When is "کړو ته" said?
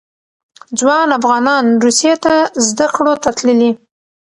2.95-3.29